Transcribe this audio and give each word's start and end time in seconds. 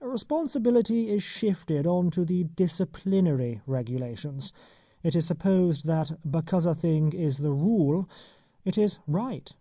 Responsibility 0.00 1.08
is 1.08 1.22
shifted 1.22 1.86
on 1.86 2.10
to 2.10 2.24
the 2.24 2.42
disciplinary 2.42 3.60
regulations. 3.64 4.52
It 5.04 5.14
is 5.14 5.24
supposed 5.24 5.86
that 5.86 6.18
because 6.28 6.66
a 6.66 6.74
thing 6.74 7.12
is 7.12 7.38
the 7.38 7.52
rule 7.52 8.08
it 8.64 8.76
is 8.76 8.98
right. 9.06 9.54